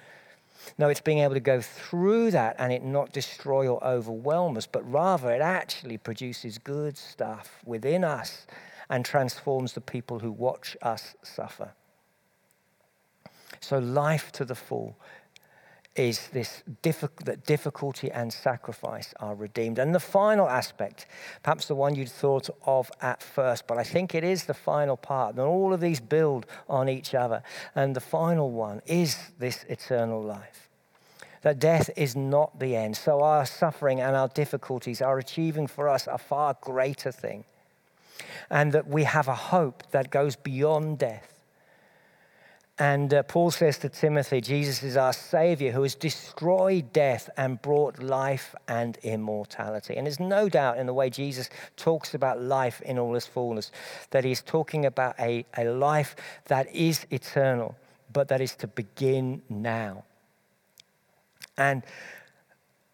No, 0.80 0.90
it's 0.90 1.02
being 1.02 1.20
able 1.20 1.36
to 1.36 1.40
go 1.40 1.62
through 1.62 2.32
that 2.32 2.56
and 2.58 2.74
it 2.74 2.84
not 2.84 3.14
destroy 3.14 3.68
or 3.68 3.84
overwhelm 3.84 4.58
us, 4.58 4.66
but 4.66 4.92
rather 4.92 5.30
it 5.30 5.42
actually 5.42 6.00
produces 6.00 6.58
good 6.58 6.98
stuff 6.98 7.60
within 7.64 8.04
us 8.04 8.48
and 8.90 9.06
transforms 9.06 9.74
the 9.74 9.82
people 9.82 10.20
who 10.20 10.32
watch 10.32 10.76
us 10.82 11.16
suffer. 11.24 11.74
So, 13.60 13.80
life 13.80 14.32
to 14.34 14.46
the 14.46 14.56
full 14.56 14.98
is 15.96 16.28
this 16.30 16.64
that 16.66 17.46
difficulty 17.46 18.12
and 18.12 18.34
sacrifice 18.34 19.14
are 19.20 19.36
redeemed. 19.36 19.78
And 19.78 19.94
the 19.94 20.00
final 20.00 20.50
aspect, 20.50 21.06
perhaps 21.44 21.68
the 21.68 21.76
one 21.76 21.96
you'd 21.96 22.10
thought 22.10 22.50
of 22.66 22.92
at 23.02 23.22
first, 23.22 23.68
but 23.68 23.78
I 23.78 23.84
think 23.84 24.16
it 24.16 24.24
is 24.24 24.46
the 24.46 24.54
final 24.54 24.98
part. 24.98 25.36
And 25.36 25.42
all 25.42 25.74
of 25.74 25.82
these 25.82 26.00
build 26.00 26.46
on 26.68 26.90
each 26.90 27.14
other. 27.14 27.44
And 27.76 27.96
the 27.96 28.02
final 28.02 28.50
one 28.50 28.82
is 28.86 29.18
this 29.38 29.66
eternal 29.70 30.22
life. 30.22 30.70
That 31.44 31.60
death 31.60 31.90
is 31.96 32.16
not 32.16 32.60
the 32.60 32.76
end. 32.76 32.98
So 32.98 33.22
our 33.22 33.46
suffering 33.46 34.00
and 34.02 34.16
our 34.16 34.30
difficulties 34.30 35.02
are 35.02 35.20
achieving 35.20 35.68
for 35.68 35.90
us 35.90 36.08
a 36.08 36.18
far 36.18 36.58
greater 36.62 37.12
thing 37.12 37.44
and 38.50 38.72
that 38.74 38.88
we 38.88 39.04
have 39.04 39.28
a 39.28 39.36
hope 39.36 39.84
that 39.92 40.12
goes 40.12 40.36
beyond 40.36 41.00
death. 41.00 41.34
And 42.80 43.14
uh, 43.14 43.22
Paul 43.24 43.52
says 43.52 43.78
to 43.80 43.90
Timothy, 43.90 44.42
Jesus 44.42 44.82
is 44.82 44.98
our 44.98 45.14
Savior 45.14 45.72
who 45.72 45.84
has 45.84 45.94
destroyed 45.94 46.92
death 46.92 47.30
and 47.38 47.62
brought 47.62 48.02
life 48.02 48.56
and 48.68 48.98
immortality. 49.04 49.96
And 49.96 50.08
there's 50.08 50.20
no 50.20 50.50
doubt 50.50 50.80
in 50.80 50.88
the 50.88 50.94
way 50.94 51.12
Jesus 51.12 51.52
talks 51.78 52.16
about 52.16 52.42
life 52.42 52.82
in 52.82 52.98
all 52.98 53.16
its 53.16 53.28
fullness 53.28 53.72
that 54.10 54.24
he's 54.24 54.42
talking 54.42 54.86
about 54.86 55.20
a, 55.20 55.46
a 55.56 55.66
life 55.66 56.16
that 56.46 56.74
is 56.74 57.06
eternal, 57.12 57.76
but 58.12 58.28
that 58.30 58.42
is 58.42 58.56
to 58.56 58.68
begin 58.68 59.44
now. 59.50 60.04
And 61.56 61.84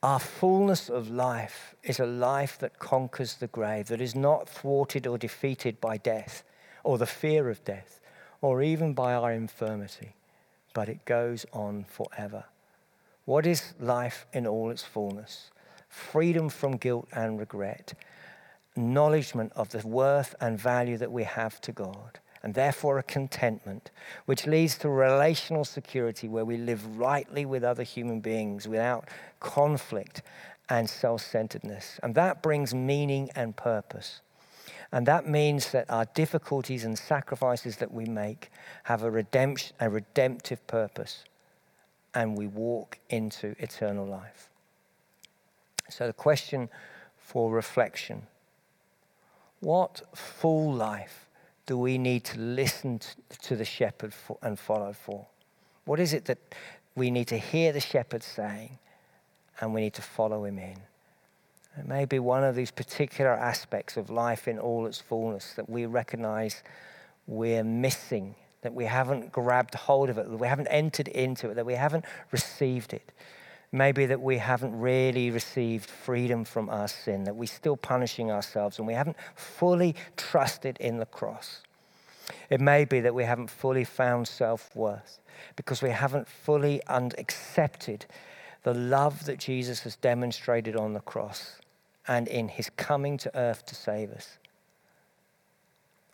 our 0.01 0.20
fullness 0.20 0.89
of 0.89 1.10
life 1.10 1.75
is 1.84 2.00
a 2.00 2.06
life 2.06 2.58
that 2.60 2.79
conquers 2.79 3.36
the 3.36 3.48
grave, 3.48 3.88
that 3.88 4.00
is 4.00 4.15
not 4.15 4.48
thwarted 4.48 5.06
or 5.06 5.18
defeated 5.18 5.82
by 5.82 5.98
death 5.98 6.44
or 6.84 6.98
the 6.98 7.06
fear 7.06 7.50
of 7.50 7.63
death 7.65 8.00
or 8.41 8.62
even 8.62 8.94
by 8.94 9.13
our 9.13 9.34
infirmity, 9.34 10.13
but 10.74 10.88
it 10.88 11.03
goes 11.03 11.46
on 11.51 11.84
forever. 11.84 12.46
What 13.25 13.46
is 13.46 13.74
life 13.79 14.25
in 14.32 14.48
all 14.48 14.72
its 14.72 14.84
fullness? 14.84 15.51
Freedom 15.89 16.48
from 16.48 16.77
guilt 16.77 17.10
and 17.12 17.38
regret, 17.38 17.94
acknowledgement 18.77 19.51
of 19.56 19.70
the 19.70 19.86
worth 19.86 20.34
and 20.39 20.58
value 20.58 20.98
that 20.98 21.12
we 21.12 21.24
have 21.24 21.60
to 21.62 21.74
God 21.74 22.20
and 22.41 22.53
therefore 22.53 22.98
a 22.98 23.03
contentment, 23.03 23.91
which 24.25 24.48
leads 24.48 24.77
to 24.77 24.89
relational 24.89 25.65
security 25.65 26.27
where 26.27 26.46
we 26.46 26.58
live 26.58 26.98
rightly 26.98 27.46
with 27.46 27.63
other 27.63 27.84
human 27.84 28.19
beings 28.19 28.67
without 28.67 29.10
conflict 29.39 30.22
and 30.69 30.89
self 30.89 31.22
centeredness. 31.22 32.00
And 32.01 32.15
that 32.15 32.41
brings 32.41 32.74
meaning 32.74 33.29
and 33.36 33.55
purpose. 33.55 34.22
And 34.91 35.05
that 35.05 35.27
means 35.27 35.72
that 35.72 35.89
our 35.89 36.05
difficulties 36.15 36.84
and 36.84 36.98
sacrifices 36.98 37.77
that 37.77 37.91
we 37.91 38.05
make 38.05 38.50
have 38.84 39.03
a, 39.03 39.12
redemption, 39.12 39.75
a 39.79 39.89
redemptive 39.89 40.65
purpose, 40.65 41.25
and 42.15 42.36
we 42.36 42.48
walk 42.48 42.98
into 43.10 43.55
eternal 43.60 44.05
life. 44.05 44.50
So, 45.89 46.08
the 46.08 46.13
question 46.13 46.69
for 47.17 47.51
reflection 47.51 48.24
what 49.60 50.01
full 50.15 50.74
life 50.74 51.29
do 51.70 51.78
we 51.78 52.00
need 52.00 52.24
to 52.24 52.40
listen 52.40 53.00
to 53.44 53.56
the 53.56 53.64
shepherd 53.64 54.12
and 54.42 54.58
follow 54.58 54.92
for? 54.92 55.28
What 55.86 56.00
is 56.00 56.14
it 56.14 56.26
that 56.26 56.40
we 56.96 57.12
need 57.12 57.28
to 57.28 57.38
hear 57.38 57.72
the 57.72 57.80
shepherd 57.80 58.24
saying 58.24 58.80
and 59.62 59.72
we 59.72 59.82
need 59.82 59.94
to 59.94 60.02
follow 60.02 60.46
him 60.46 60.58
in? 60.58 60.78
It 61.78 61.88
may 61.88 62.06
be 62.06 62.18
one 62.18 62.44
of 62.44 62.56
these 62.56 62.72
particular 62.72 63.30
aspects 63.30 63.98
of 63.98 64.10
life 64.10 64.48
in 64.48 64.58
all 64.58 64.88
its 64.88 65.00
fullness 65.00 65.54
that 65.58 65.70
we 65.70 65.86
recognize 65.86 66.64
we're 67.28 67.64
missing, 67.64 68.34
that 68.64 68.74
we 68.74 68.86
haven't 68.86 69.32
grabbed 69.32 69.76
hold 69.76 70.10
of 70.10 70.18
it, 70.18 70.28
that 70.28 70.40
we 70.40 70.48
haven't 70.48 70.70
entered 70.70 71.10
into 71.10 71.52
it, 71.52 71.54
that 71.54 71.68
we 71.68 71.76
haven't 71.76 72.06
received 72.32 72.94
it. 72.94 73.12
Maybe 73.72 74.08
that 74.08 74.22
we 74.22 74.38
haven't 74.38 74.80
really 74.80 75.30
received 75.30 75.90
freedom 75.90 76.44
from 76.44 76.70
our 76.70 76.88
sin, 76.88 77.26
that 77.26 77.36
we're 77.36 77.46
still 77.46 77.78
punishing 77.78 78.32
ourselves 78.32 78.80
and 78.80 78.88
we 78.88 78.96
haven't 78.96 79.18
fully 79.36 79.96
trusted 80.18 80.78
in 80.80 80.98
the 80.98 81.06
cross. 81.06 81.62
It 82.50 82.62
may 82.62 82.86
be 82.86 83.00
that 83.02 83.14
we 83.14 83.24
haven't 83.24 83.50
fully 83.50 83.84
found 83.84 84.28
self 84.28 84.76
worth 84.76 85.20
because 85.56 85.82
we 85.82 85.92
haven't 85.92 86.28
fully 86.28 86.82
and 86.88 87.14
accepted 87.18 88.06
the 88.64 88.74
love 88.74 89.26
that 89.26 89.40
Jesus 89.40 89.82
has 89.82 89.96
demonstrated 89.96 90.76
on 90.76 90.94
the 90.94 91.00
cross 91.00 91.60
and 92.08 92.28
in 92.28 92.48
his 92.48 92.70
coming 92.72 93.18
to 93.20 93.38
earth 93.38 93.66
to 93.68 93.76
save 93.76 94.12
us. 94.12 94.38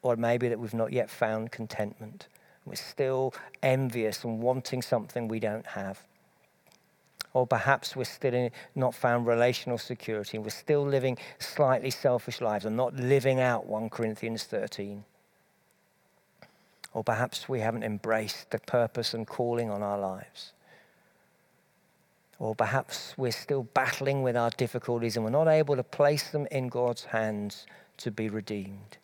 Or 0.02 0.14
it 0.14 0.20
may 0.20 0.38
be 0.38 0.50
that 0.50 0.60
we've 0.60 0.74
not 0.74 0.92
yet 0.92 1.10
found 1.10 1.52
contentment. 1.52 2.28
We're 2.66 2.76
still 2.76 3.34
envious 3.64 4.24
and 4.24 4.42
wanting 4.42 4.82
something 4.82 5.28
we 5.28 5.40
don't 5.40 5.66
have. 5.66 6.04
Or 7.36 7.46
perhaps 7.46 7.98
we're 7.98 8.06
still 8.06 8.50
not 8.75 8.96
found 8.96 9.27
relational 9.27 9.77
security 9.77 10.38
and 10.38 10.46
we're 10.46 10.51
still 10.51 10.88
living 10.88 11.18
slightly 11.38 11.89
selfish 11.89 12.39
lives 12.39 12.63
and 12.63 12.77
not 12.77 12.96
living 12.96 13.42
out 13.42 13.65
1 13.65 13.89
Corinthians 13.89 14.46
13. 14.46 15.04
Or 16.94 17.04
perhaps 17.04 17.50
we 17.50 17.60
haven't 17.60 17.84
embraced 17.84 18.51
the 18.51 18.60
purpose 18.60 19.13
and 19.13 19.27
calling 19.27 19.70
on 19.70 19.84
our 19.84 20.00
lives. 20.00 20.54
Or 22.39 22.56
perhaps 22.56 23.13
we're 23.18 23.32
still 23.32 23.63
battling 23.63 24.24
with 24.24 24.38
our 24.38 24.51
difficulties 24.51 25.18
and 25.18 25.25
we're 25.25 25.32
not 25.32 25.50
able 25.50 25.75
to 25.75 25.84
place 25.84 26.30
them 26.30 26.48
in 26.51 26.70
God's 26.70 27.04
hands 27.04 27.68
to 27.98 28.12
be 28.12 28.30
redeemed. 28.30 28.96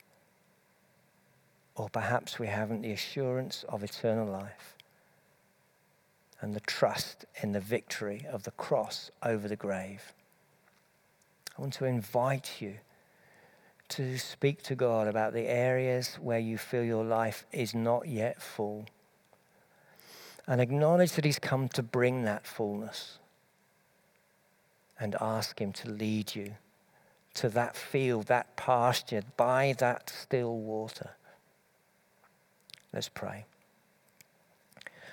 Or 1.76 1.90
perhaps 1.90 2.40
we 2.40 2.48
haven't 2.48 2.84
the 2.84 2.94
assurance 2.94 3.66
of 3.68 3.84
eternal 3.84 4.26
life 4.26 4.78
and 6.42 6.56
the 6.56 6.60
trust 6.60 7.26
in 7.42 7.52
the 7.52 7.60
victory 7.60 8.26
of 8.32 8.44
the 8.44 8.52
cross 8.52 9.12
over 9.24 9.48
the 9.48 9.56
grave. 9.56 10.14
I 11.58 11.62
want 11.62 11.74
to 11.76 11.86
invite 11.86 12.60
you 12.60 12.76
to 13.90 14.18
speak 14.18 14.64
to 14.64 14.76
God 14.76 15.08
about 15.08 15.34
the 15.34 15.48
areas 15.48 16.18
where 16.20 16.40
you 16.40 16.58
feel 16.58 16.84
your 16.84 17.04
life 17.04 17.46
is 17.52 17.76
not 17.76 18.08
yet 18.08 18.42
full. 18.42 18.86
And 20.48 20.60
acknowledge 20.60 21.12
that 21.14 21.26
He's 21.26 21.40
come 21.40 21.70
to 21.70 21.84
bring 21.84 22.24
that 22.24 22.48
fullness. 22.48 23.20
And 25.00 25.16
ask 25.20 25.60
Him 25.60 25.74
to 25.74 25.90
lead 25.90 26.36
you 26.36 26.56
to 27.36 27.50
that 27.50 27.76
field, 27.76 28.28
that 28.28 28.56
pasture, 28.56 29.24
by 29.38 29.76
that 29.80 30.10
still 30.10 30.58
water. 30.58 31.12
Let's 32.94 33.10
pray. 33.10 33.46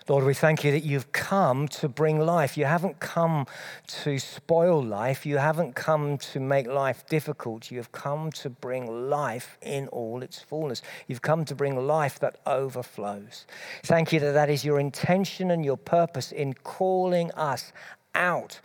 Lord, 0.09 0.25
we 0.25 0.33
thank 0.33 0.65
you 0.65 0.73
that 0.73 0.85
you've 0.85 1.13
come 1.13 1.69
to 1.69 1.87
bring 1.87 2.19
life. 2.19 2.57
You 2.57 2.65
haven't 2.65 2.99
come 2.99 3.47
to 3.89 4.19
spoil 4.19 4.83
life. 4.83 5.27
You 5.27 5.37
haven't 5.37 5.75
come 5.75 6.17
to 6.19 6.41
make 6.41 6.67
life 6.67 7.07
difficult. 7.09 7.71
You 7.71 7.77
have 7.77 7.93
come 7.93 8.33
to 8.33 8.49
bring 8.49 9.11
life 9.11 9.59
in 9.61 9.87
all 9.89 10.23
its 10.23 10.41
fullness. 10.41 10.81
You've 11.09 11.21
come 11.21 11.45
to 11.45 11.55
bring 11.55 11.87
life 11.87 12.19
that 12.21 12.37
overflows. 12.47 13.45
Thank 13.83 14.11
you 14.11 14.21
that 14.21 14.33
that 14.33 14.49
is 14.49 14.65
your 14.65 14.81
intention 14.81 15.51
and 15.51 15.63
your 15.63 15.77
purpose 15.77 16.33
in 16.33 16.55
calling 16.55 17.31
us 17.33 17.75
out 18.15 18.61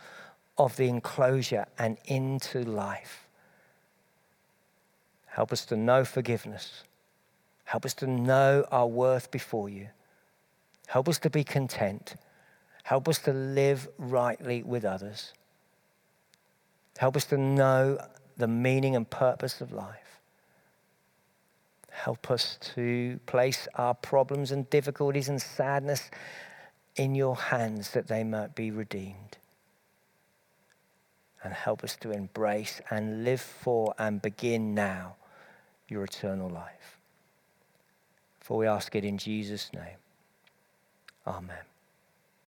of 0.56 0.74
the 0.78 0.88
enclosure 0.88 1.66
and 1.78 1.98
into 2.06 2.64
life. 2.64 3.28
Help 5.26 5.52
us 5.52 5.66
to 5.66 5.76
know 5.76 6.06
forgiveness. 6.06 6.84
Help 7.64 7.84
us 7.84 7.92
to 7.94 8.06
know 8.06 8.64
our 8.70 8.86
worth 8.86 9.30
before 9.30 9.68
you. 9.68 9.88
Help 10.86 11.08
us 11.08 11.18
to 11.20 11.30
be 11.30 11.44
content. 11.44 12.16
Help 12.84 13.08
us 13.08 13.18
to 13.20 13.32
live 13.32 13.88
rightly 13.98 14.62
with 14.62 14.84
others. 14.84 15.32
Help 16.98 17.16
us 17.16 17.24
to 17.26 17.38
know 17.38 17.98
the 18.36 18.46
meaning 18.46 18.94
and 18.94 19.08
purpose 19.08 19.60
of 19.60 19.72
life. 19.72 20.20
Help 21.90 22.30
us 22.30 22.58
to 22.74 23.18
place 23.26 23.66
our 23.76 23.94
problems 23.94 24.50
and 24.50 24.68
difficulties 24.68 25.28
and 25.28 25.40
sadness 25.40 26.10
in 26.96 27.14
your 27.14 27.36
hands 27.36 27.92
that 27.92 28.08
they 28.08 28.22
might 28.24 28.54
be 28.54 28.70
redeemed. 28.70 29.38
And 31.42 31.52
help 31.52 31.84
us 31.84 31.96
to 31.96 32.10
embrace 32.10 32.80
and 32.90 33.24
live 33.24 33.40
for 33.40 33.94
and 33.98 34.20
begin 34.20 34.74
now 34.74 35.16
your 35.88 36.04
eternal 36.04 36.48
life. 36.48 36.98
For 38.40 38.58
we 38.58 38.66
ask 38.66 38.94
it 38.94 39.04
in 39.04 39.18
Jesus' 39.18 39.72
name. 39.72 40.03
Amen. 41.26 41.73